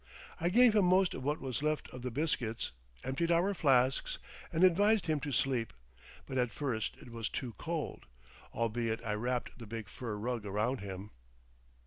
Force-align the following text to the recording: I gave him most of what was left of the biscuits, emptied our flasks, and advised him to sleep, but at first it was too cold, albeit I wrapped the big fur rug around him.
I 0.39 0.49
gave 0.49 0.73
him 0.75 0.85
most 0.85 1.13
of 1.13 1.23
what 1.23 1.39
was 1.39 1.61
left 1.61 1.87
of 1.91 2.01
the 2.01 2.09
biscuits, 2.09 2.71
emptied 3.03 3.31
our 3.31 3.53
flasks, 3.53 4.17
and 4.51 4.63
advised 4.63 5.05
him 5.05 5.19
to 5.19 5.31
sleep, 5.31 5.73
but 6.25 6.39
at 6.39 6.49
first 6.51 6.97
it 6.99 7.11
was 7.11 7.29
too 7.29 7.53
cold, 7.59 8.07
albeit 8.51 9.03
I 9.05 9.13
wrapped 9.13 9.59
the 9.59 9.67
big 9.67 9.87
fur 9.87 10.15
rug 10.15 10.43
around 10.43 10.79
him. 10.79 11.11